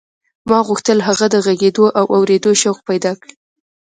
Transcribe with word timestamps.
ما 0.49 0.59
غوښتل 0.67 0.97
هغه 1.07 1.25
د 1.33 1.35
غږېدو 1.45 1.85
او 1.99 2.05
اورېدو 2.17 2.51
شوق 2.61 2.77
پیدا 2.89 3.11
کړي 3.21 3.33